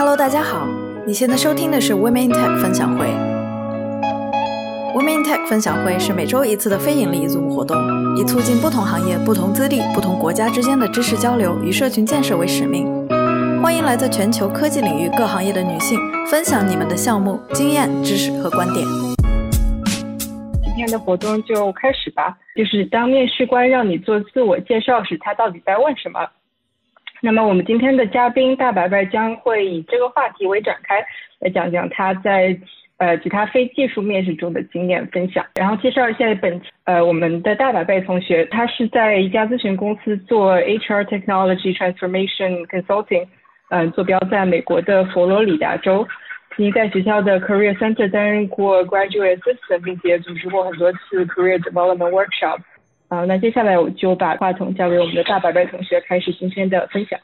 [0.00, 0.66] Hello，大家好，
[1.06, 3.04] 你现在收听的是 Women in Tech 分享会。
[4.94, 7.76] Women in Tech 分享会是每周一次的非盈利 Zoom 活动，
[8.16, 12.88] 以促进不同行业、不同资历、不同国家之间的知识交流与社群建设为使命。
[13.62, 18.82] 欢迎来自全球科技领域各行业的女性分享你们的项目经验、知识和观点。
[20.64, 22.34] 今天的活动就开始吧。
[22.56, 26.20] 就是当面试官让你做自我介绍时，他到底在问什么？
[27.22, 31.04] 那么我们今天的嘉宾大白白将会以这个话题为展开，
[31.40, 32.58] 来讲讲他在
[32.96, 35.44] 呃其他非技术面试中的经验分享。
[35.54, 43.26] 然后介绍一下本呃我们的大白白同学，他是在一家咨询公司做 HR Technology Transformation Consulting，
[43.68, 46.06] 嗯，坐标在美国的佛罗里达州。
[46.56, 52.58] 曾经在学校的 Career Center 担任过 Graduate Assistant，并且组织过很多次 Career Development Workshop。
[53.10, 57.18] 啊，那接下来我就把话筒交给我们的大白白同学，开始今天的分享。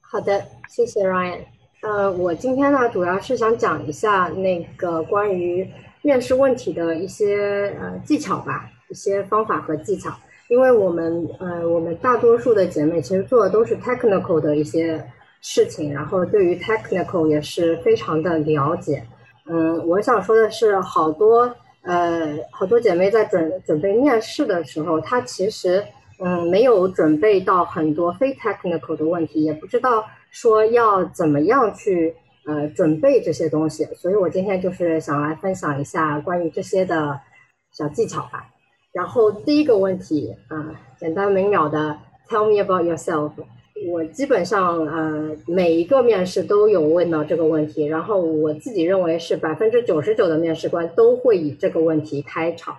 [0.00, 1.40] 好的，谢谢 Ryan。
[1.82, 5.68] 呃，我今天呢，主要是想讲一下那个关于
[6.02, 10.12] 面试问题的一些呃技巧吧，一些方法和技巧。
[10.46, 15.04] 因为我们呃，我们大多数的姐妹其实做的都是 technical 的一些
[15.40, 19.02] 事情，然后对于 technical 也是非常的了解。
[19.46, 21.52] 嗯，我想说的是，好多。
[21.82, 25.84] 呃，好多姐妹在准准备面试的时候，她其实
[26.18, 32.14] 嗯没有准备到很多非 technical 的问题，也不知道说要怎么样去
[32.46, 37.20] 呃准备这些东西，所以我今天就是想来分享一下关于这些的
[37.72, 38.46] 小技巧吧。
[38.92, 43.32] 然后第一个问题啊，简单明了的，Tell me about yourself。
[43.88, 52.76] 我基本上呃每一个面试都有问到这个问题，然后我自己认为是百分之九十九的面试官都会以这个问题开场。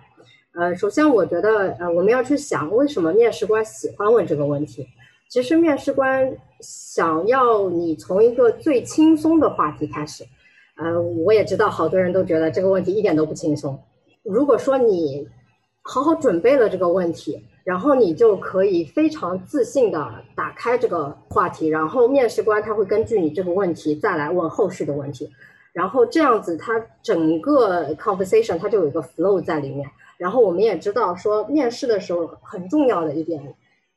[0.54, 4.86] 呃，首先我觉得呃我们要去想为什么面试官喜欢问这个问题。
[5.30, 10.23] 其实面试官想要你从一个最轻松的话题开始。
[10.76, 13.80] 呃，我也知道好多人都觉得这个问题一点都不轻松。
[14.23, 15.27] 如果说你
[15.82, 17.42] 好好准备了这个问题。
[17.64, 25.30] 然后你就可以非常自信的打开这个话题，然后面试官他会根据你这个问题再来问后续的问题，
[25.72, 29.90] 然后这样子他整个 conversation 它就有一个 flow 在里面。
[30.18, 33.42] 然后我们也知道说面试的时候很重要的一点，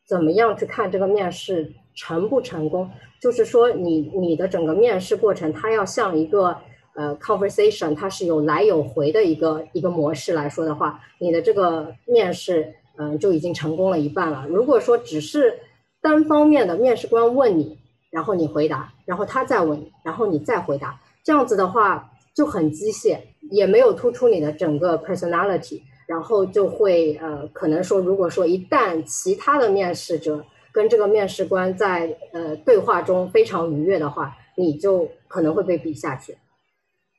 [0.07, 2.89] 怎么样去看这个面试成不成功，
[3.21, 6.57] 就是说你你的整个面试过程它要像一个
[6.95, 12.73] 呃 conversation，它是有来有回的一个一个模式来说的话，你的这个面试。
[12.99, 14.47] 嗯，就已经成功了一半了。
[14.49, 15.59] 如果说只是
[16.01, 17.79] 单方面的面试官问你，
[18.11, 23.19] 然后你回答，然后他再问你，然后你再回答，这样子的话就很机械，
[23.51, 36.39] 也没有突出你的整个 personality，然后就会呃，可能说，如果说一旦其他的面试者跟这个面试官在呃对话中非常愉悦的话，你就可能会被比下去。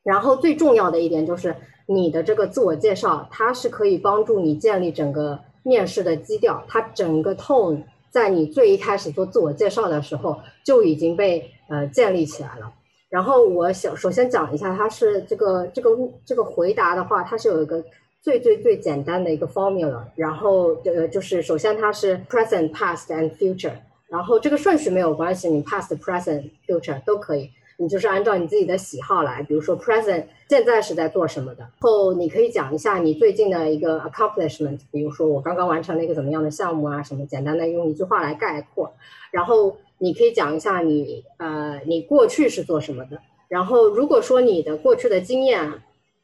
[0.04, 1.56] 然后最重要的一点就是
[1.86, 5.42] 你的这个自我介绍，它是可以帮助你建立整个。
[5.68, 12.72] 面试的基调，它整个 tone 在你最一开始做自我介绍的时候就已经被呃建立起来了。
[13.10, 15.90] 然后我想首先讲一下，它是这个这个
[16.26, 17.84] 这个回答的话，它是有一个
[18.22, 20.02] 最最最简单的一个 formula。
[20.16, 23.74] 然后呃就是首先它是 present、past and future。
[24.10, 27.52] 然后这个顺序没有关系，你 past、present、future 都可以。
[27.80, 38.92] 你就是按照你自己的喜好来，比如说 present 现在是在做什么的，后你可以讲一下你最近的一个 accomplishment，比如说我刚刚完成了一个怎么样的项目啊，什么简单的用一句话来概括。
[39.32, 43.20] 然后你可以讲一下你呃你过去是做什么的。
[43.48, 45.72] 然后如果说你的过去的经验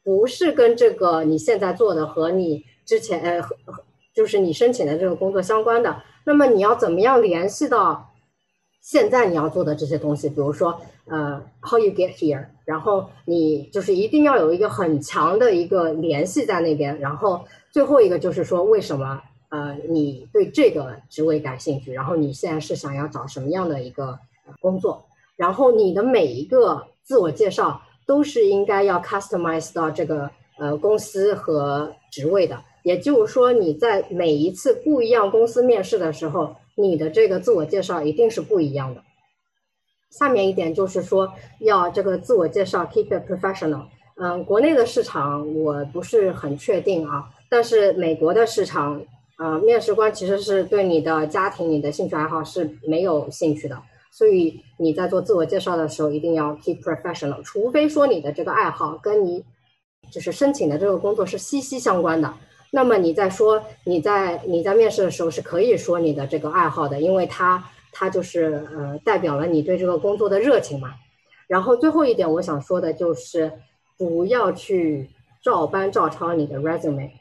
[0.03, 3.55] 不是跟这个你现在做的和你之前呃和
[4.13, 8.09] 就是你申请的这个工作相关的，那么你要怎么样联系到？
[8.83, 24.19] 现在你要做的这些东西，比如说，呃，how you get here，然后你就是一定要有一个很强的一个联系在那边，然后最后一个就是说，为什么呃你对这个职位感兴趣，然后你现在是想要找什么样的一个
[24.59, 25.05] 工作，
[25.37, 30.29] 然后你的每一个自我介绍都是应该要 customize 到这个
[30.59, 36.53] 呃公司和职位的，也就是说你在每一次不一样公司面试的时候。
[36.75, 39.03] 你的这个自我介绍一定是不一样的。
[40.09, 43.85] 下面一点就是说，要这个自我介绍 keep it professional。
[44.15, 49.01] 嗯，国内的市场我不是很确定啊，但是美国的市场，
[49.39, 53.81] 呃，面试官其实是对你的家庭、你的兴趣爱好是没有兴趣的，
[54.11, 59.43] 所以你在做自我介绍的时候一定要 keep professional，除非说你的这个爱好跟你
[60.11, 62.31] 就是申请的这个工作是息息相关的。
[62.75, 70.95] 那么你在说你在你在面试的时候是可以说你的这个爱好的，因为它它就是呃代表了你对这个工作的热情嘛。
[71.47, 73.51] 然后最后一点我想说的就是，
[73.95, 75.07] 不要去
[75.43, 77.11] 照搬照抄你的 resume，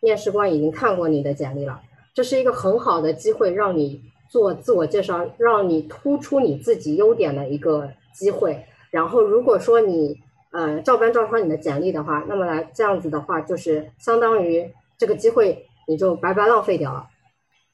[0.00, 1.80] 面试官已经看过你的简历了，
[2.12, 8.64] 这是一个很好的机会，让你做自我介绍，让你突出你自己优点的一个机会。
[8.90, 10.20] 然后如果说你
[10.50, 17.06] 呃照搬照抄你的简历的话，那么来这样子的话，就是相当于这个机会你就白白浪费掉了。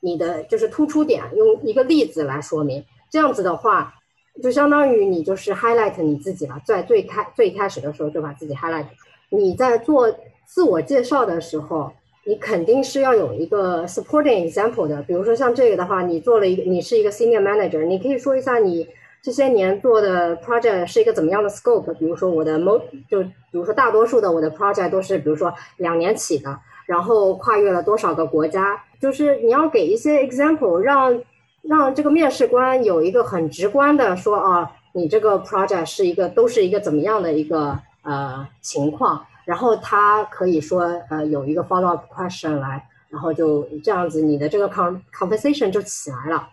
[0.00, 3.94] 你的就是突出点，用一个例子来说明，这样子的话。
[4.42, 8.86] 就相当于你就是 highlight 你自己了，在最开最开始的时候就把自己 highlight。
[9.28, 10.10] 你在做
[10.46, 11.92] 自我介绍的时候，
[12.24, 15.02] 你肯定是要有一个 supporting example 的。
[15.02, 18.88] 比如说像这个的话，你做了一个，你是一个 senior manager，你可以说一下你
[19.22, 21.92] 这些年做的 project 是一个怎么样的 scope。
[21.98, 22.80] 比如说我的 mo
[23.10, 31.23] 就比如说大多数的我的 project 都是比如说两年起的，然后跨越了多少个国家，就是你要给一些 example 让。
[31.64, 46.49] 让这个面试官有一个很直观的说啊，你这个 project 是一个都是一个怎么样的一个呃情况，然后他可以说呃有一个 follow up question 来，然后就这样子你的这个 con conversation 就起来了。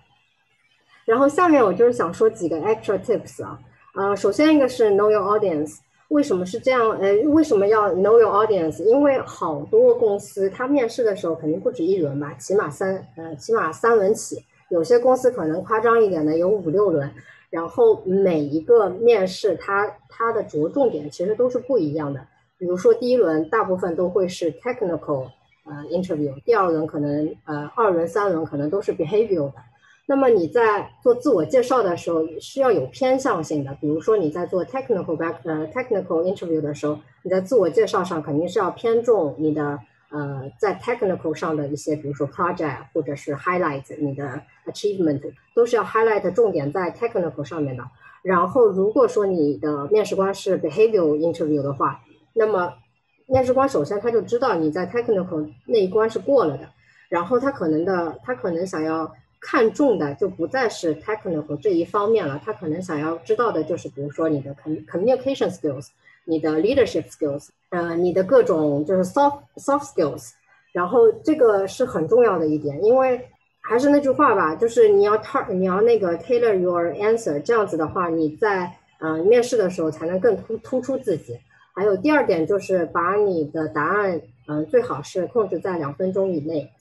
[1.05, 3.59] 然后下面我就是想说几个 extra tips 啊，
[3.95, 5.77] 呃，首先一个是 know your audience，
[6.09, 6.89] 为什么是这样？
[6.99, 8.83] 呃，为什么要 know your audience？
[8.83, 14.43] 因为好多公司他面试的时候肯定不止一轮吧，起码三呃起码三轮起。
[14.69, 17.09] 有些公司可能夸张一点的有五六轮，
[17.49, 22.19] 然后每一个面试它它的着重点其实都是不一样的。
[22.57, 25.27] 比如说第一轮大部分都会是 technical
[25.65, 29.53] 呃 interview，第二轮可能呃二轮三轮可能都是 behavior 的。
[30.09, 39.79] 那么你在做自我介绍的时候是要有偏向性的，比如说你在做 technical back 呃 technical interview 的时候，你在自我介绍上肯定是要偏重你的。
[40.11, 45.21] 呃，在 technical 上的一些，比如说 project 或者是 highlight 你的 achievement，
[45.53, 47.83] 都是要 highlight 重点在 technical 上面的。
[48.23, 52.01] 然后，如果说你的面试官是 behavior interview 的话，
[52.33, 52.73] 那么
[53.27, 56.67] 面试官首先他就知道你在 technical 那一关是过了的，
[57.07, 64.55] 然后他可能的他可能想要看重的就不再是 technical 这一方面了，他可能想要知道的就是，比如说你的
[64.87, 65.87] communication skills。
[66.25, 70.29] 你的 leadership skills，呃，你的各种就是 soft soft skills，
[70.71, 73.19] 然后这个是很重要的一点，因为
[73.61, 81.35] 还是那句话吧，就是你要 tar 你要那个 tailor your answer，这样子的话，你在呃面试的时候才能更突突出自己。
[81.73, 86.71] 还有第二点就是把你的答案，嗯，最好是控制在两分钟以内。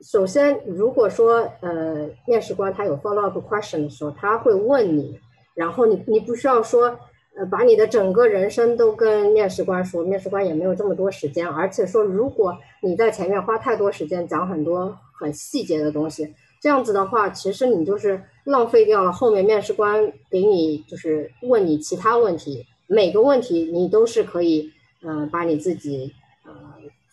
[0.00, 5.18] 首先，如果说呃面试官他有 follow up question 的时候，他会问你，
[5.54, 6.98] 然后你你不需要说。
[7.36, 12.52] 呃，把你的整个人生都跟面试官说，面试官也没有这么多时间，而且说如果
[12.82, 24.72] 你在前面花太多时间讲很多很细节的东西，这样子的话，其实你就是浪费掉了后面面试官给你就是问你其他问题，每个问题你都是可以，
[25.04, 26.12] 嗯，把你自己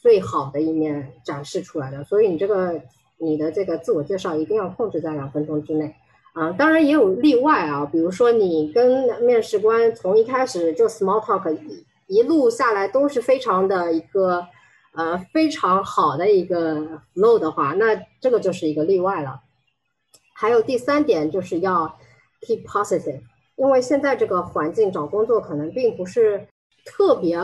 [0.06, 2.80] 最好的一面展示出来的，所以你这个
[3.18, 5.96] 你的这个自我介绍一定要控制在两分钟之内。
[6.34, 11.84] 啊，当然也有例外啊，比如说你跟面试官从一开始就 small talk 一
[12.18, 14.46] 一路下来都是非常的一个
[14.94, 19.42] 呃非常好的一个 flow 的话，那这个就是一个例外了。
[20.36, 21.98] 还有第三点就是要
[22.42, 23.22] keep positive，
[23.56, 26.48] 因为现在这个环境找工作可能并不是
[26.86, 27.40] 特别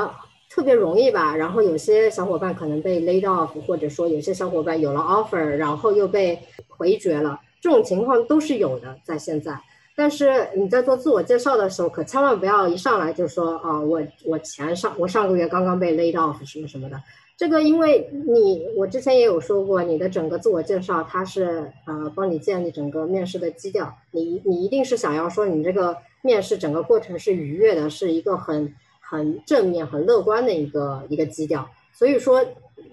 [0.54, 7.40] 特别容易吧，然后有些小伙伴可能被 laid off，或者说有些小伙伴有了 offer，然后又被回绝了。
[7.62, 9.58] 这种情况都是有的，在现在。
[9.96, 17.02] 但是你在做自我介绍的时候，可千万不要一上来就说啊，我我前上我上个月刚刚被 laid off 什么什么的。
[17.38, 23.94] 这个因为你我之前也有说过，你的整个自我介绍它是呃帮你建立整个面试的基调。
[24.12, 28.74] 你你一定是想要说你这个面试整个过程是愉悦的，是一个很
[29.12, 31.70] 很正面、很乐观的一个一个基调。
[31.92, 32.42] 所以说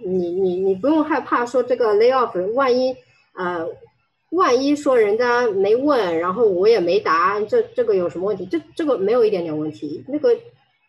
[0.04, 2.96] 你你你不用害怕说这个 lay off，万一
[3.34, 3.68] 呃。
[4.32, 8.44] 万一说人家没问，然后我也没答，这这个有什么问题？
[8.44, 10.04] 这这个没有一点点问题。
[10.06, 10.28] 那个，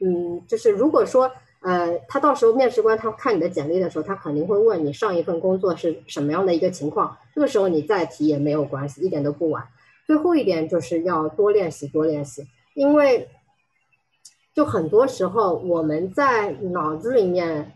[0.01, 1.31] 嗯，就是如果说，
[1.61, 7.15] 呃，他到时候面试官他看你的简历的时候，他肯定会问你上一份工作是什么样的一个情况。
[7.33, 9.63] 这个时候你再提也没有关系，一点都不晚。
[10.05, 13.25] 最后一点就是要多练习，多练习，因为
[14.59, 17.71] 就很多时候我们在脑子里面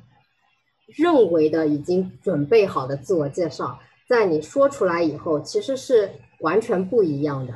[0.85, 3.79] 认为的已经准备好的自我介绍。
[4.05, 6.09] 在你说出来以后，其实是
[6.41, 7.53] 完全不一样的。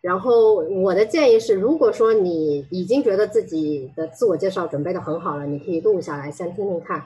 [0.00, 7.04] 然后我的建议是，如果说你已经觉得自己的自我介绍准备的很好了，你可以录下来，先听听看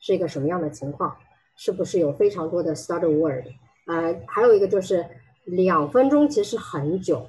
[0.00, 1.16] 是一个什么样的情况，
[1.56, 3.46] 是不是有非常多的 starter word。
[3.86, 5.02] 呃，还有一个就是
[5.46, 7.26] 两分钟其实很久，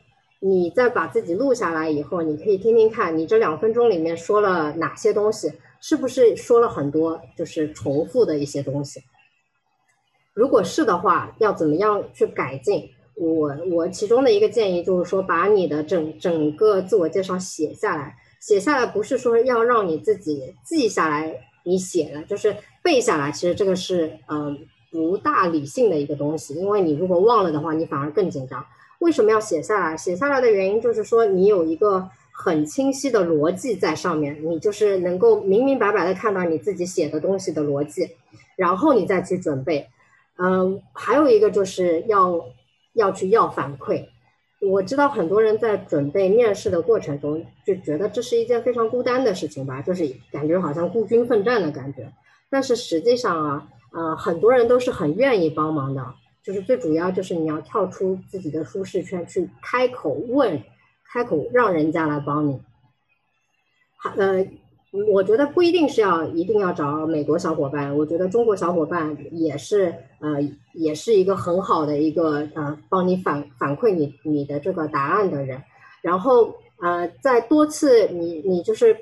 [0.48, 9.02] 你再把自己录下来以后，你可以听听看，你这两分钟里面说了哪些东西，是不是说了很多就是重复的一些东西？
[10.36, 12.88] 如果是的话，要怎么样去改进？
[13.16, 18.16] 我我其中的一个建议就是说，把你的整整个自我介绍写下来。
[18.40, 23.32] 写下来不是说要让你自己记下来你写的，就是背下来。
[23.32, 24.56] 其实这个是嗯
[24.92, 28.64] 不大理性的一个东西，因为你如果忘了的话，你反而更紧张。
[29.00, 29.98] 为什么要写下来？
[29.98, 38.10] 写下来的原因就是说你有一个很清晰的逻辑在上面，你就是能够明明白白的看到你自己写的东西的逻辑，
[38.56, 39.88] 然后你再去准备。
[40.38, 42.46] 嗯，还有一个就是要
[42.94, 44.06] 要去要反馈。
[44.62, 52.12] 我知道很多人在准备面试的过程中就觉得这是一件非常孤单的事情吧，就是感觉好像孤军奋战的感觉。
[52.50, 56.04] 但是实际上啊，呃，很多人都是很愿意帮忙的。
[56.46, 60.62] 就是最主要就是你要跳出自己的舒适圈去开口问，
[61.12, 62.62] 开口让人家来帮你。
[63.98, 64.46] 好，呃。
[65.12, 75.62] 我觉得不一定是要一定要找美国小伙伴，我觉得中国小伙伴也是呃也是一个很好的一个呃帮你反反馈你你的这个答案的人，
[76.02, 78.96] 然后呃在多次你你就是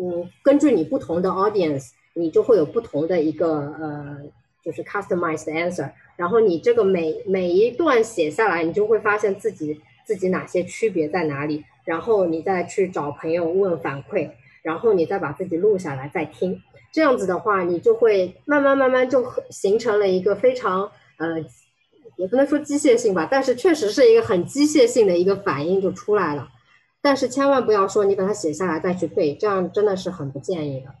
[0.00, 4.18] 嗯根据你不同的 audience，你就会有不同的一个呃
[4.64, 14.30] 就是 customized answer，然后你这个每每一段写下来，你就会发现自己自己哪些区别在哪里，然后你再去找朋友问反馈。
[14.62, 21.40] 然后你再把自己录下来再听，这样子的话，你就会慢慢慢慢就形成了一个非常呃，
[22.14, 26.48] 也不能说机械性吧，但是确实是一个很机械性的一个反应就出来了。
[27.00, 30.94] 但是千万不要说你把它写下来再去背，这样真的是很不建议的。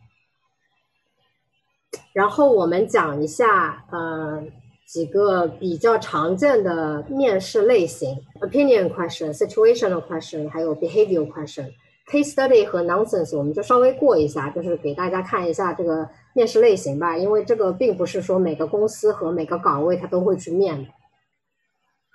[2.12, 4.42] 然后我们讲一下呃
[4.86, 11.70] 几个比较常见的面试类型：opinion question、situational question，还有 behavioral question。
[12.10, 20.86] Case study 和 nonsense 我们就稍微过一下，就是给大家看一下这个面试类型吧，因为这个并不是说每个公司和每个岗位它都会去面。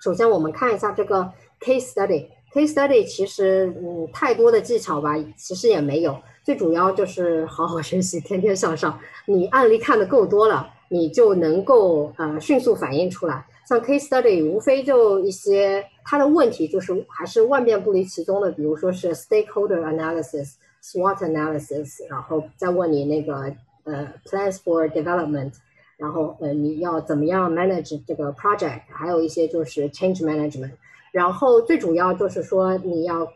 [0.00, 6.16] 首先我们看一下这个 case study，case study 其实嗯太多的技巧吧，其实也没有，
[6.48, 8.98] 最主要就是好好学习，天天向上。
[9.26, 13.44] 你案例看的够多了，你就能够呃迅速反应出来。
[13.68, 15.84] 像 case study 无非就一些。
[16.06, 25.52] 它的问题就是还是万变不离其宗的，比如说是 stakeholder analysis、SWOT analysis，然后再问你那个呃 plans for development，
[25.98, 30.70] 然后呃你要怎么样 manage 这个 project，还有一些就是 change management，
[31.12, 33.30] 然后最主要就是说你要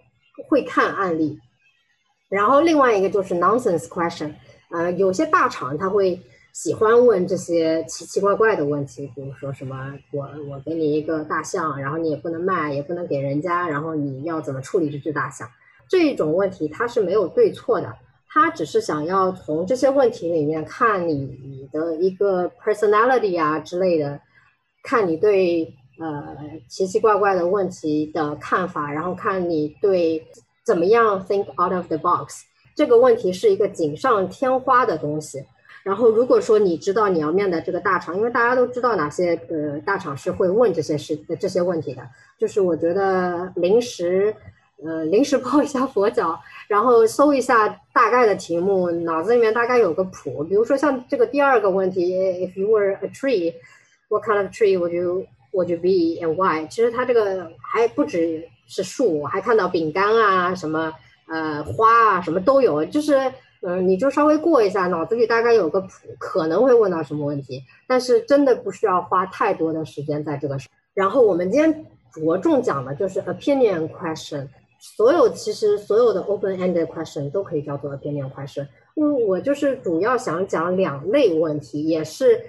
[0.49, 1.39] 会看案例，
[2.33, 4.33] 然后另外一个就是 nonsense question，
[4.71, 6.21] 呃有些大厂他会。
[6.55, 15.49] 喜欢问这些奇奇怪怪的问题，比如说什么我我给你一个大象，然后你也不能卖，也不能给人家，然后你要怎么处理这只大象？
[15.89, 17.91] 这种问题它是没有对错的，
[18.29, 24.21] 他只是想要从这些问题里面看你你的一个 personality 啊之类的，
[24.83, 26.37] 看你对呃
[26.69, 30.23] 奇奇怪怪的问题的看法，然后看你对
[30.65, 32.45] 怎么样 think out of the box。
[32.75, 35.45] 这个问题是一个锦上添花的东西。
[35.85, 44.33] 然后，如果说你知道你要面的这个大厂，因为大家都知道哪些呃大厂是会问这些事这些问题的，就是我觉得临时
[44.85, 46.39] 呃临时抱一下佛脚，
[46.69, 50.45] 然后搜一下大概的题目，脑子里面大概有个谱。
[50.45, 53.55] 比如说像这个第二个问题，If you were a tree,
[54.09, 56.65] what kind of tree would you would you be and why？
[56.69, 60.93] 其实它这个还不止是树，我还看到饼干啊什么
[61.29, 63.33] 呃花啊什么都有，就是。
[63.65, 65.89] 嗯，你就稍微过一下，脑子里大概有个谱，
[66.19, 70.69] 可能会问到什么问题，但是真的不需要花太多的时间在这个上。
[70.95, 74.49] 然后我们今天着重讲的就是 opinion question，
[74.81, 78.67] 所有其实所有的 open-ended question 都可以叫做 opinion question。
[78.97, 82.45] 嗯，我就是主要想讲两类问题，也是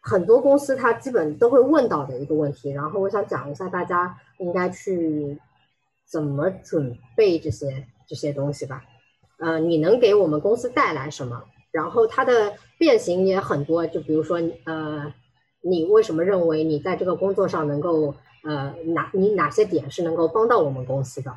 [0.00, 2.70] 很多公司它基本都会问到的一个问题。
[2.70, 5.36] 然后我想讲一下大家应该去
[6.12, 8.84] 怎么准备这些这些东西吧。
[9.38, 11.42] 呃，你能给我们公司带来什么？
[11.70, 15.12] 然后它的变形也很多，就比如说，呃，
[15.62, 18.14] 你为什么认为你在这个工作上能够，
[18.44, 21.32] 呃，哪你哪些点是能够帮到我们公司的？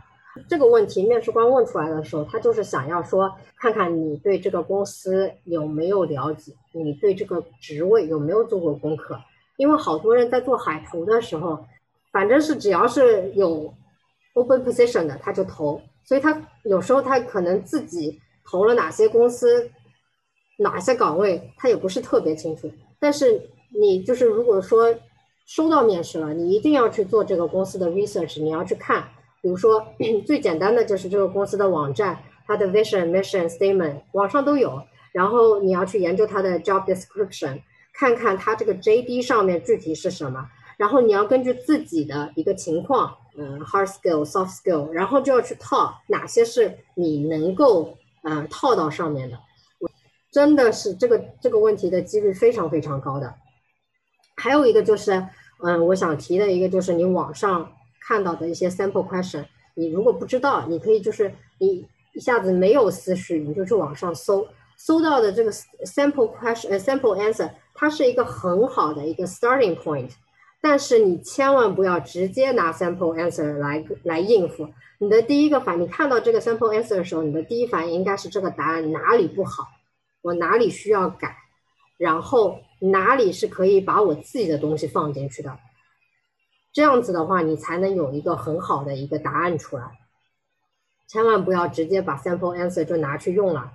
[0.49, 9.17] 这个问题面试官问出来的时候，他就是想要说，看看你对这个公司有没有了解，你对这个职位有没有做过功课？
[9.55, 11.65] 因为好多人在做海投的时候，
[12.11, 13.73] 反正是只要是有
[14.35, 15.81] open position 的，他就投。
[16.05, 19.69] 所以他有时候他可能自己投了哪些公司，
[20.59, 22.71] 哪些岗位，他也不是特别清楚。
[22.99, 24.95] 但是你就是如果说
[25.47, 29.03] 收到面试了，你一定要去做这个公司的 research，你要去看
[29.41, 29.85] 比如说
[30.25, 37.61] 最简单的就是这个公司的网站，它的 vision、mission statement 网上都有，然后你要去研究它的 job description，
[37.93, 49.37] 看看它这个 JD 上面具体是什么，然后你要根据自己的一个情况，嗯，hard skill、soft skill，然后就要去套哪些是你能够嗯套到上面的。
[50.31, 53.33] 真的是这个这个问题的几率非常非常高的。
[54.35, 55.25] 还有一个就是，
[55.63, 65.49] 嗯，我想提的一个就是你网上看到的一些 sample question，你如果不知道，你可以就是你一下子没有思绪，你就去网上搜，搜到的这个
[65.85, 70.11] sample question，呃，sample answer，它是一个很好的一个 starting point，
[70.67, 74.67] 但是你千万不要直接拿 sample answer 来来应付。
[74.97, 79.67] 你的第一个反，你看到这个 sample answer 的时候，你的第一反应应该是这个答案哪里不好。
[80.23, 81.37] 我哪里需要改，
[81.99, 85.55] 然后哪里是可以把我自己的东西放进去的，
[86.73, 89.83] 这样子的话，你才能有一个很好的一个答案出来。
[91.07, 93.71] 千万不要直接把 sample answer 就拿去用了，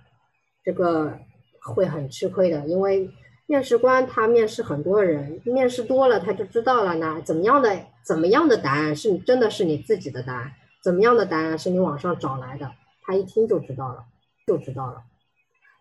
[0.64, 1.16] 这个
[1.60, 2.66] 会很吃亏的。
[2.66, 3.08] 因为
[3.50, 10.52] 面试官他面试很多人，面试多了他就知道了呢，怎么样的怎么样的答案是你真的是你自己的答案，
[10.84, 12.70] 怎么样的答案是你网上找来的，
[13.02, 14.04] 他一听就知道了，
[14.46, 15.02] 就知道了。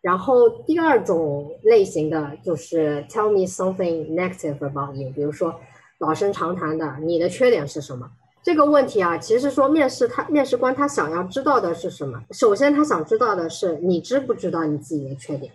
[0.01, 5.53] 然后第二种类型的就是 tell me something negative about you，比如说
[5.99, 8.09] 老生常谈的你的缺点是什么？
[8.41, 12.19] 这个问题啊，其实说面试他面试官他想要知道的是什么？
[12.31, 15.53] 首先他想知道的是你知不知道你自己的缺点，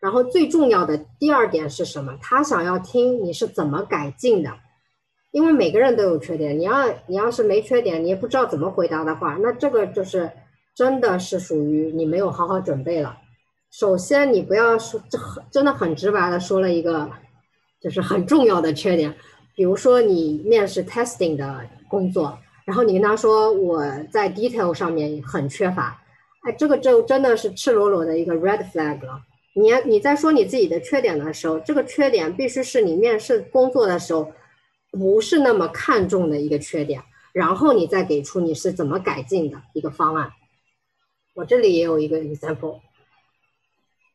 [0.00, 2.16] 然后最重要的第二点是什么？
[2.22, 4.50] 他想要听你是怎么改进的，
[5.32, 10.30] 因为每个人都有缺点，你要你要是没缺点，你也不知道怎么回答的话，那这个就是
[10.76, 13.16] 真的是属于你没有好好准备了。
[13.70, 17.10] 首先，你不要说这很真的很直白的说了一个，
[17.80, 19.14] 就是很重要的缺点。
[19.54, 26.00] 比如说你面试 testing 的工作，然后你跟他说我在 detail 上面很缺乏，
[26.44, 29.20] 哎，这个就真的是赤裸裸的一个 red flag 了。
[29.57, 34.31] 你你在说你自己的缺点的时候，这个缺点必须是你面试工作的时候
[34.91, 40.31] 不是那么看重的一个缺点，然后你再给出你是怎么改进的一个方案。
[41.35, 42.79] 我这里也有一个 example。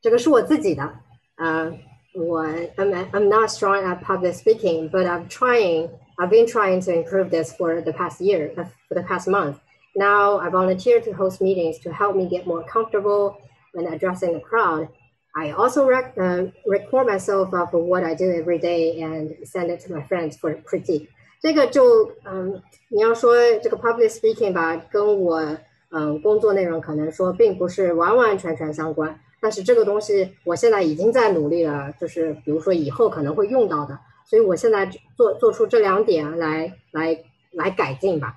[0.01, 0.93] 这个是我自己的，
[1.35, 1.71] 呃，
[2.13, 2.45] 我
[2.77, 5.89] I'm I'm not strong at public speaking, but I'm trying.
[6.17, 9.55] I've been trying to improve this for the past year, uh, for the past month.
[9.95, 13.37] Now I volunteer to host meetings to help me get more comfortable
[13.73, 14.89] when addressing the crowd.
[15.33, 19.85] I also rec uh, record myself of what I do every day and send it
[19.87, 21.07] to my friends for critique.
[21.41, 25.57] 这个就嗯，你要说这个 public speaking 吧，跟我
[25.91, 29.19] 嗯工作内容可能说并不是完完全全相关。
[29.39, 38.35] 但是这个东西我现在已经在努力了，就是比如说以后可能会用到的，所以我现在做做出这两点来来来改进吧。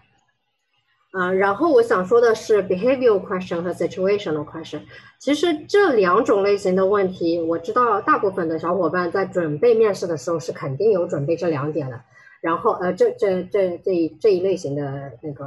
[1.19, 4.81] 嗯，然后我想说的是 behavioral question 和 situational question。
[5.17, 11.99] 其实这两种类型的问题，我知道大部分的小伙伴在准备面试的时候是肯定有准备这两点的。
[12.39, 15.45] 然后呃，这这这这这一类型的那个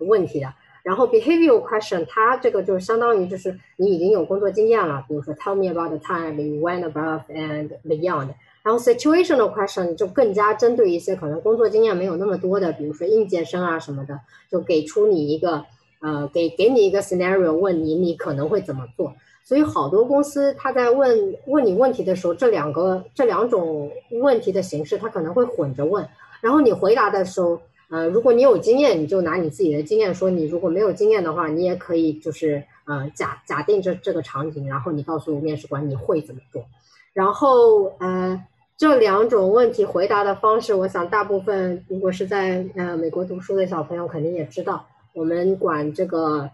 [0.00, 0.52] 问题的。
[0.82, 8.28] 然后 behavioral question，它这个就相当于就是你已经有工作经验了，比如说 tell me about the time you went above and beyond。
[8.66, 14.18] 然后 situational question 就更加针对一些可能工作经验没有那么多的，比如说应届生啊什么的，
[14.50, 15.64] 就给出你一个
[16.00, 19.14] 呃给给你一个 scenario，问你你可能会怎么做。
[19.44, 26.04] 所以好多公司他在问问你问题的时候，这两个这两种问题的形式，他可能会混着问，
[26.40, 27.60] 然后你回答的时候。
[27.88, 36.64] 呃，如果你有经验，你就拿你自己的经验说；你如果没有经验的话，你也可以就是呃假假定这这个场景，然后你告诉面试官你会怎么做。
[37.12, 38.44] 然后呃
[38.78, 46.50] 这两种问题回答的方式，我想大部分如果是在呃美国读书的小朋友肯定也知道，我们管这个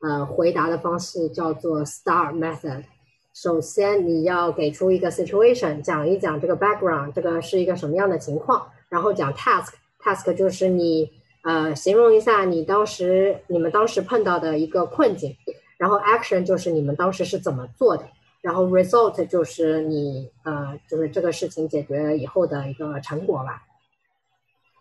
[0.00, 2.84] 呃回答的方式叫做 STAR method。
[3.34, 9.74] 首先你要给出一个 situation，讲一讲这个 background，这个是一个什么样的情况，然后讲 task。
[10.02, 11.10] task 就是你
[11.44, 15.36] 呃形容一下你当时你们当时碰到的一个困境，
[15.76, 18.04] 然后 action 就是你们当时是怎么做的，
[18.40, 23.64] 然后 result 就是你呃就是这个事情解决以后的一个成果吧。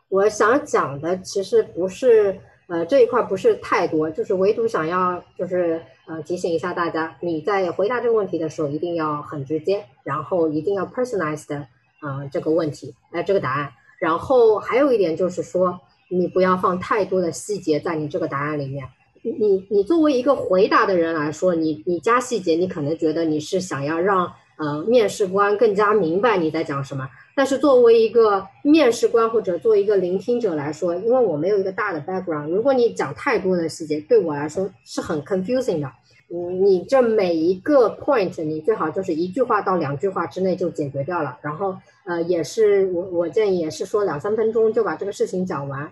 [0.09, 11.65] 我想讲的其实不是呃这一块不是太多，就是唯独想要就是呃提醒一下大家，你在回答这个问题的时候一定要很直接，然后一定要 personalized
[12.01, 13.71] 呃这个问题呃这个答案。
[13.99, 18.87] 然后还有一点就是说，你不要放太多的细节在你这个答案里面。
[19.23, 27.07] 你你作为一个回答的人来说，你你加细节，你可能觉得你是想要让呃面试官更加明白你在讲什么。
[27.35, 35.91] 但是作为一个面试官或者作为一个聆听者来说，因为我没有一个大的 background，如果你讲太多的细节，对我来说是很 confusing 的。
[36.29, 41.37] 嗯，你这每一个 point，你最好就是一句话到两句话之内就解决掉了。
[41.41, 45.89] 然后，呃，也是我我建议也是说两三分钟就把这个事情讲完。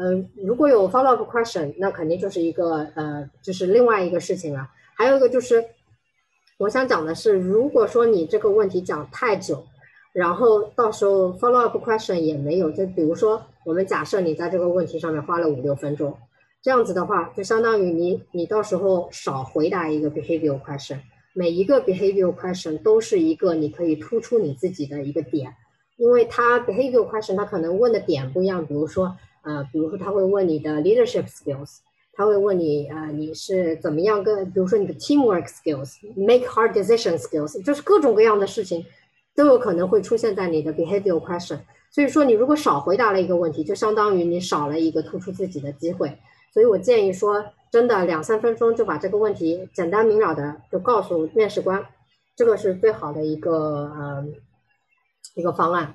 [0.00, 4.70] 嗯，如果有 follow up question，那肯定就是一个呃，就是另外一个事情了。
[4.94, 5.64] 还有一个就是，
[6.56, 9.60] 我想讲的是，如果说你这个问题讲太久，
[10.12, 16.16] 然后到时候 follow up question 也没有，就比如说我们假设你在这个问题上面花了五六分钟，
[16.62, 21.00] 这样子的话，就相当于你你到时候少回答一个 behavior question，
[21.34, 25.52] 每一个 behavior question 都是一个你可以突出你自己的一个点，
[25.96, 29.16] 因为它 behavior question 它可能问的点不一样，比如说。
[29.48, 31.78] 呃，比如说他会问你的 leadership skills，
[32.12, 38.84] 他会问你呃你是怎么样跟，比如说你的 teamwork skills，make hard decision skills，就是各种各样的事情
[39.34, 41.60] 都有可能会出现在你的 behavior question。
[41.90, 46.18] 所以说你如果少回答了一个问题，就相当于你少了一个突出自己的机会。
[46.52, 51.82] 所以我建议说，真的两三分钟就把这个问题简单明了的就告诉面试官，
[52.36, 54.26] 这个是最好的一个呃
[55.34, 55.94] 一个方案。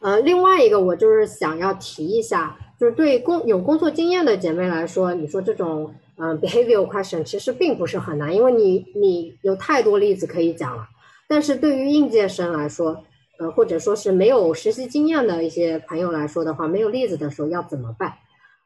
[0.00, 10.86] 呃，另外一个我就是想要提一下，就是对工有工作经验的姐妹来说，你说这种嗯 behavior question 其实并不是很难，因为你你有太多例子可以讲了。
[11.28, 13.04] 但是对于应届生来说，
[13.38, 18.12] 呃，或者说是没有实习经验的一些朋友来说的话，没有例子的时候要怎么办？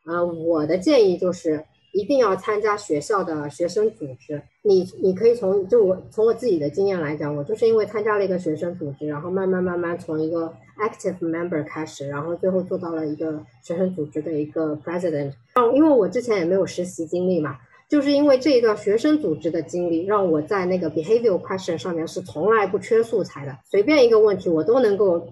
[0.04, 1.64] 呃，我的建议就是。
[1.92, 4.40] 一定要参加学校的学生组织。
[4.62, 15.32] 你你可以从就我从我自己的经验来讲，我就是因为参加了一个学生组织，然后慢慢慢慢从一个 active member 开始，然后最后做到了一个学生组织的一个 president。
[15.74, 17.56] 因为我之前也没有实习经历嘛，
[17.88, 25.26] 就是因为这一个学生组织的经历，让我在那个 behavior question 上面是从来不缺素材的，随便一个问题我都能够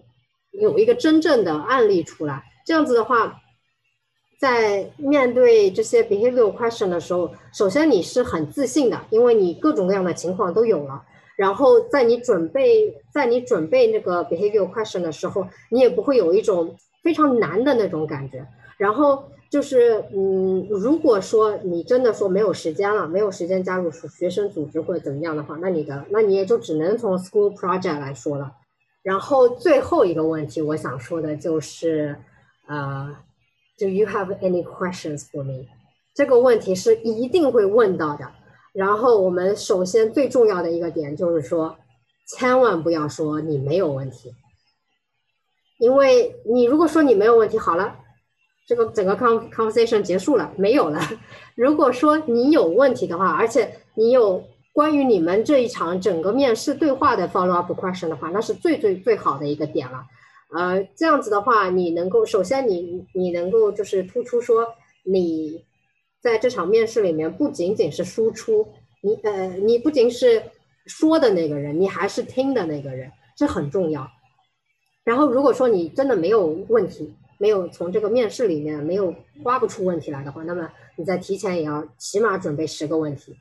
[0.53, 2.42] 有一个真正的案例出来。
[2.66, 3.40] 这样子的话。
[4.38, 11.03] 在面对这些 behavior question 的时候，首先你是很自信的，因为你各种各样的情况都有了。
[11.35, 18.46] 然后在你准备在你准备那个 behavior question 的时候，你也不会有一种非常难的那种感觉。
[18.77, 28.53] 然后就是，嗯，如果说你真的说没有时间了，没有时间加入学生组织或者怎么样的话，那你的那你也就只能从 school project 来说了。
[29.03, 32.16] 然后最后一个问题，我想说的就是，
[32.68, 33.16] 呃。
[33.79, 35.67] Do you have any questions for me？
[36.14, 38.29] 这个问题是一定会问到的。
[38.73, 41.77] 然后我们首先最重要的一个点就是说，
[42.27, 44.35] 千万不要说你没有问题，
[45.79, 47.97] 因为你如果说你没有问题，好了，
[48.67, 51.01] 这个整个 con conversation 结束了，没有了。
[51.55, 60.05] 如果说你有问题的话，而且你有关于你们这一场整个面试对话的 follow up question 的话，那是最最最好的一个点了。
[60.51, 64.67] 呃，这样子的话，你能够首先你你能够就是突出说，
[65.05, 65.63] 你
[66.23, 68.67] 在这场面试里面不仅仅是输出，
[69.03, 70.43] 你呃你不仅是
[70.87, 74.11] 说的那个人，你还是听的那个人，这很重要。
[75.05, 83.37] 然后如果说你真的没有问题，没有从这个面试里面没有挖不出问题来的话，那么你在提前也要起码准备十个问题，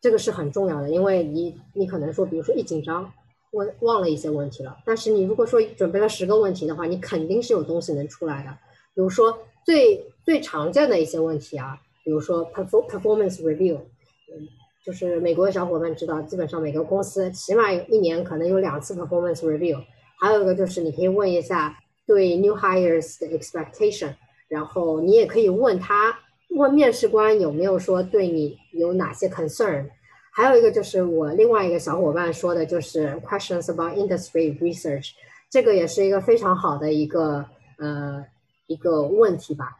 [0.00, 3.12] 这个是很重要的，因为你你可能说，比如说一紧张。
[3.52, 8.50] 问忘了一些问题了，但是你如果说准备了十个问题的话，你肯定是有东西能出来的。
[8.94, 14.48] 比如说最最常见的一些问题啊，比如说 performance review，嗯，
[14.84, 19.82] 就是美国的小伙伴知道，基本上每个公司起码有一年可能有两次 performance review。
[20.18, 24.14] 还有一个就是你可以问一下对 new hires 的 expectation，
[24.48, 26.18] 然后你也可以问他
[26.50, 29.90] 问面试官有没有说对你有哪些 concern。
[30.36, 35.12] 还有一个就是我另外一个小伙伴说的，就是 questions about industry research，
[35.50, 37.42] 这个也是一个非常好的一个
[37.78, 38.22] 呃
[38.66, 39.78] 一个问题吧，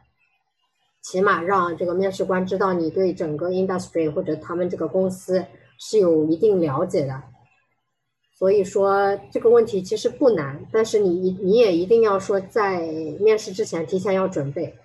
[1.03, 5.45] 起码让这个面试官知道你对整个 industry 或者他们这个公司
[5.77, 7.21] 是有一定了解的。
[8.35, 12.81] 所以说这个问题其实不难，但是你你也一定要说在
[13.19, 14.75] 面试之前提前要准备。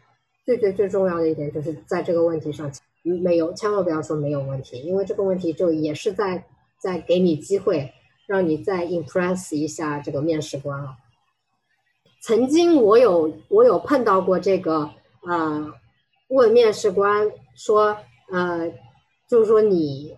[0.44, 2.70] 最最最重要的一点就是在这个问题上。
[3.02, 6.44] 没有，千万不要说没有问题，因为这个问题就也是在
[6.78, 7.92] 在给你机会，
[8.26, 10.96] 让你再 impress 一下这个面试官了。
[12.22, 14.88] 曾经我有我有碰到过这个
[15.26, 15.72] 呃，
[16.28, 17.96] 问面试官说
[18.30, 18.72] 呃，
[19.28, 20.16] 就是说你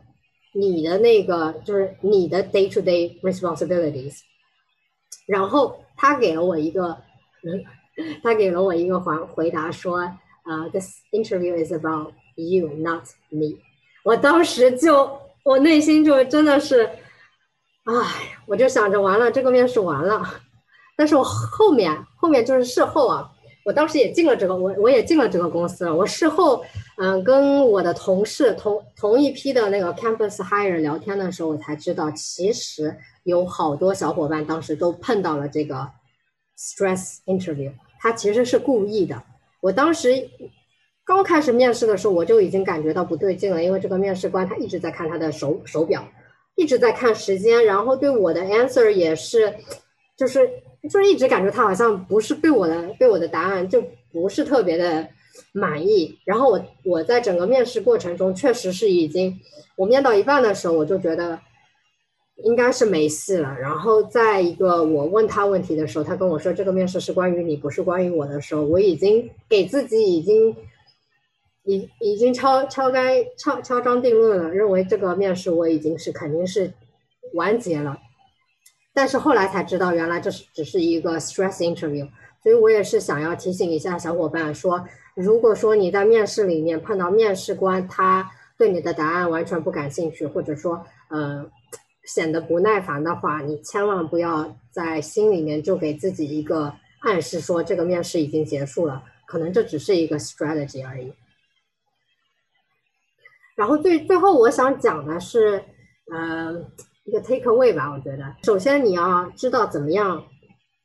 [0.52, 4.20] 你的那个就是你的 day to day responsibilities，
[5.26, 6.98] 然后他给了我一个，
[8.22, 12.12] 他给了我一个回回答说啊，this interview is about。
[12.36, 13.58] You not me，
[14.04, 16.84] 我当时就我内心就真的是
[17.84, 20.22] 哎，我就想着完了，这个面试完了，
[20.96, 23.30] 但是我后面后面就是事后啊，
[23.64, 25.94] 我当时也进了这个，我我也进了这个公司了。
[25.94, 26.64] 我事后
[26.96, 35.88] 嗯跟我的同事同同一批的那个 campus hire 聊天的时候，我才知道其实有好多小伙伴当时都碰到了这个
[36.58, 39.22] stress interview，他其实是故意的。
[39.60, 40.28] 我当时
[41.04, 46.02] 刚开始面试的时候，我就已经感觉到不对劲了，因为这个面试官他一直在看他的手手表。
[46.56, 49.52] 一直在看时间，然后对我的 answer 也是，
[50.16, 50.48] 就是
[50.84, 55.08] 就是一直感觉他好像不是对我的对我的答案就不是特别的
[55.50, 56.16] 满意。
[56.24, 59.36] 然后我我在整个面试过程中确实是已经，
[59.76, 61.36] 我面到一半的时候我就觉得
[62.44, 63.52] 应该是没戏了。
[63.60, 70.54] 然后在一个我问他问题的时候，他跟我说这个面试是关于你，不是关于我的时候，我已经给自己已经。
[71.64, 76.72] 已已经敲敲该敲敲章定论了，认为这个面试我已经是肯定是
[77.32, 77.98] 完结了，
[78.92, 82.08] 但是后来才知道，原来这是只是一个 stress interview，
[82.42, 91.44] 所以我也是想要提醒一下小伙伴说，如果说你在面试里面碰到面试官他对你的答案完全不感兴趣，或者说呃
[92.04, 101.12] 显得不耐烦的话，你千万不要在心里面就给自己一个暗示说这个面试已经结束了，可能这只是一个 strategy 而已。
[103.56, 105.62] 然后最最后我想讲的是，
[106.12, 106.52] 呃，
[107.04, 107.92] 一个 take away 吧。
[107.92, 110.24] 我觉得，首先你要知道怎么样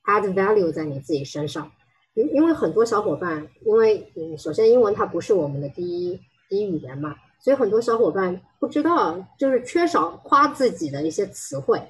[0.06, 1.72] add value 在你自己身上，
[2.14, 11.82] 因因为很多小伙伴，因为嗯，首先英文它不是我们的第一第一语言嘛，所以很多小伙伴不知道，就是缺少夸自己的一些词汇，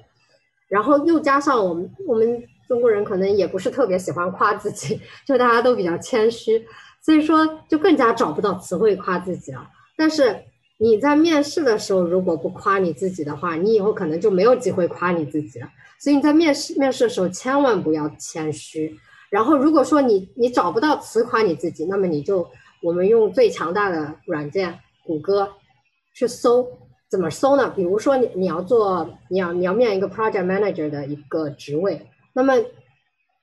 [0.68, 6.64] 然后又加上我们我们中国人可能也不是特别喜欢夸自己， 就大家都比较谦虚，
[7.02, 9.68] 所以说就更加找不到词汇夸自己了。
[9.96, 10.44] 但是
[10.82, 15.68] 你在面试的时候，如果不夸你自己的话，你以后可能就没有机会夸你自己了。
[15.98, 18.98] 所以你在面试面试的时候，千万不要谦虚。
[19.28, 22.48] 然后，如果说你你找不到词夸你自己，那么你就
[22.82, 25.46] 我们用最强大的软件谷歌
[26.14, 26.66] 去搜，
[27.10, 27.68] 怎么搜呢？
[27.76, 32.54] 比如说你你要做你要你要面一个 project manager 的一个职位，那么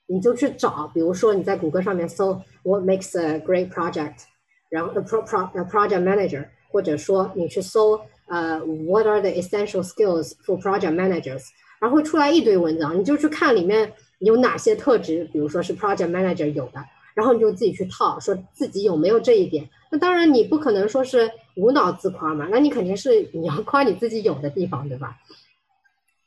[0.08, 4.24] 你就去找，比如说你在谷歌上面搜 What makes a great project，
[4.70, 6.48] 然后 a pro pro a project manager。
[6.70, 11.46] 或者说你去搜呃，What are the essential skills for project managers？
[11.80, 19.70] 然后会出来一堆文章，你就去看里面有哪些特质，比如说是 project manager 有的，然后你就自己去套，说自己有没有这一点。
[19.92, 25.18] 那当然你不可能说是无脑自夸嘛，那你肯定是你要夸你自己有的地方，对吧？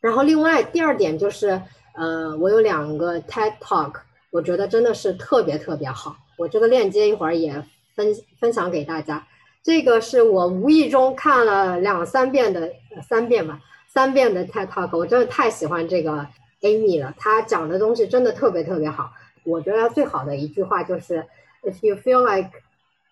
[0.00, 1.60] 然后另外第二点就是，
[1.94, 3.94] 呃，我有两个 TED Talk，
[4.30, 7.52] 我觉得真的是特别特别好，我这个链接一会儿也
[7.94, 9.26] 分分享给大家。
[9.63, 12.71] 这个是我无意中看了两三遍的，
[13.07, 16.27] 三遍吧，三遍的 TED Talk，我真的太喜欢这个
[16.61, 19.11] Amy 了，她讲的东西真的特别特别好。
[19.43, 21.25] 我觉得最好的一句话就是，
[21.63, 22.51] If you feel like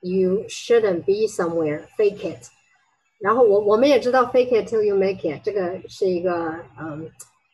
[0.02, 2.50] you shouldn't be somewhere, fake it。
[3.20, 7.10] 然后我我们也知道 fake it till you make it，这个是一个嗯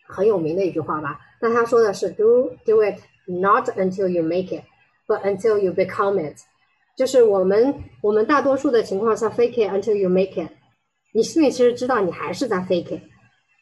[0.08, 1.20] 很有名的一句话吧。
[1.40, 6.38] 那他说的是 do do it not until you make it，but until you become it。
[6.97, 10.49] 就是我们我们大多数的情况下，fake it until you make it。
[11.13, 13.01] 你心里其实知道你还是在 fake it，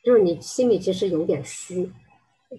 [0.04, 1.90] 就是你心里其实有点虚。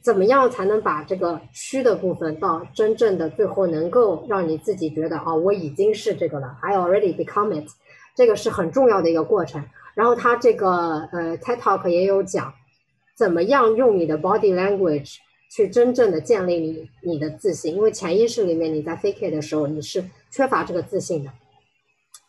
[0.01, 7.67] 怎么样才能把这个虚的部分到真正的最后能够让你自己觉得啊，我已经是这个了，I already become it。
[8.15, 9.63] 这个是很重要的一个过程。
[9.93, 12.51] 然后他这个呃 TED Talk 也有讲，
[13.15, 15.17] 怎么样用你的 body language。
[15.55, 21.29] 去真正的建立你你的自信，因为潜意识里面你在 fake it 的时候你是缺乏这个自信的。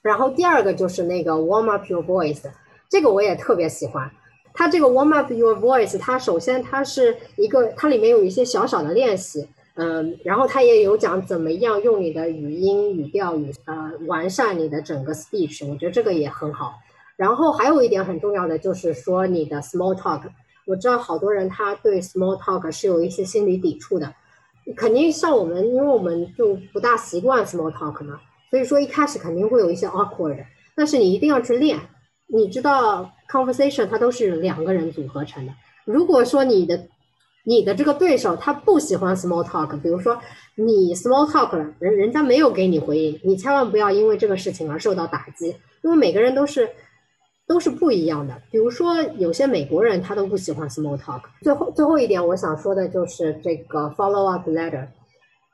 [0.02, 2.42] 然后第二个就是那个 warm up your voice，
[2.90, 4.10] 这个我也特别喜欢。
[4.52, 16.74] 它这个 warm up your voice，它首先它是一个，它里面有一些小小的练习，嗯，然后它也有讲怎么样用你的语音语调语呃完善你的整个 speech，我觉得这个也很好。
[17.16, 20.22] 然后还有一点很重要的就是说你的 small talk。
[20.66, 24.14] 我知道好多人他对 small talk 是有一些心理抵触的，
[24.76, 31.78] 肯定像我们，因为我们就不大习惯 small talk 嘛，所以说一开始肯定会有一些 awkward，但是你一定要去练。
[32.26, 35.52] 你知道 conversation 它都是两个人组合成的，
[35.84, 36.86] 如果说你的
[37.44, 40.18] 你的这个对手他不喜欢 small talk，比如说
[40.54, 46.68] 你 small talk 了，人人家没有给你回应，你千万不要因为这个事情而受到打击，因为每个人都是。
[47.46, 48.34] 都是不一样的。
[48.50, 51.20] 比如说，有些美国人他都不喜欢 small talk。
[51.42, 54.86] 最后，最后一点我想说的就是这个 follow up letter。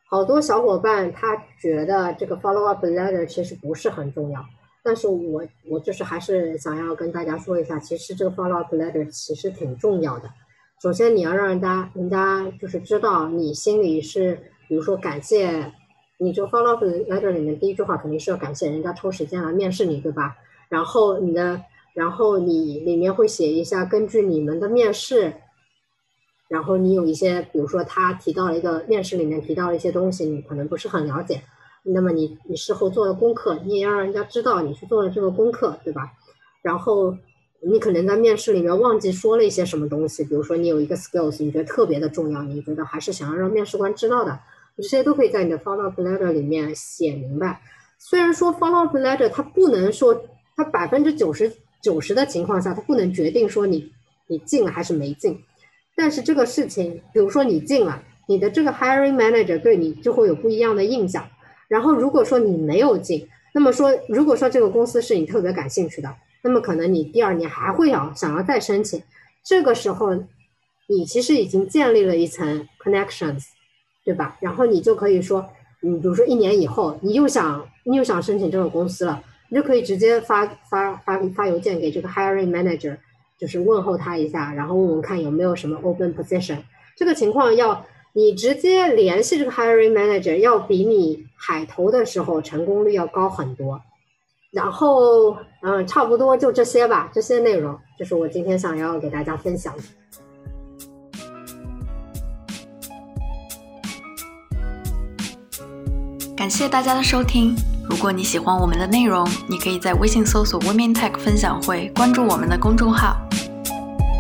[0.09, 4.45] 好多小伙伴他觉得这个 follow up letter 其实不是很重要，
[4.83, 10.29] 但是我我就是还是想要跟大家说一下，其实这个 follow up letter 其实挺重要的。
[10.83, 14.35] 首先你要让人家人家就是知道你心里是，
[14.69, 15.73] 比如说感谢，
[16.19, 20.37] 你就 follow up letter 里面第一句话肯定是要感谢人家抽时间来面试你，对吧？
[20.69, 21.61] 然后你的，
[22.01, 25.35] 然后你里面会写一下，根据你们的面试，
[26.49, 31.43] 然后你有一些，比如说他提到了一个面试里面提到了一些东西，你可能不是很了解，
[31.83, 36.11] 那么你你事后做了功课，你也要让人家知道你去做了这个功课，对吧？
[36.63, 37.15] 然后。
[37.63, 44.41] 你可能在面试里面忘记说了一些什么东西，比如说你有一个 skills，你觉得特别的重要，你觉得还是想要让面试官知道的，
[44.79, 47.61] 这些都可以在你的 follow up letter 里面写明白。
[47.99, 50.25] 虽然说 follow up letter 它不能说，
[50.57, 51.53] 它百分之九十
[51.83, 53.93] 九十的情况下，它不能决定说你
[54.27, 55.39] 你进了还是没进，
[55.97, 61.27] 但是这个事情，比如说你进了，你的这个 hiring manager 对你就会有不一样的印象。
[61.69, 66.15] 然后如果说你没有进，那么说如果说这个公司是你特别感兴趣的。
[66.43, 69.03] 那么可能你第二年还会要想要再申请，
[69.45, 70.15] 这个时候
[70.87, 73.45] 你其实已经建立了一层 connections，
[74.07, 74.39] 对吧？
[74.41, 75.47] 然后你就可以说，
[75.83, 82.97] 你比如说一年以后你又想你又想申请这个公司了，你就可以直接发发发发邮件给这个 hiring manager，
[83.37, 86.59] 就是问候他一下，然后问问看有没有什么 open position。
[86.97, 93.83] 这个情况要你直接联系这个 hiring manager，要比你海投的时候成功率要高很多。
[94.53, 97.11] 然后，嗯，差不多就这些吧。
[97.15, 99.83] 这些内容就是我今天想要给大家分享的。
[106.37, 107.55] 感谢大家的收听。
[107.91, 113.17] 如果你喜欢我们的内容，你可以在微信搜索 “Women Tech 分享会”，关注我们的公众号。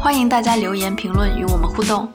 [0.02, 2.08] 欢迎大家留言评论与我们互动。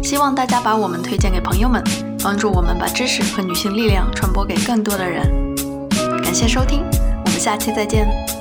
[0.00, 1.82] 希望大家把我们推荐给朋友们，
[2.22, 5.28] 帮助我们把知识和女性力量传播给更多的人。
[6.22, 6.84] 感谢收听。
[7.24, 8.31] 我们下期再见。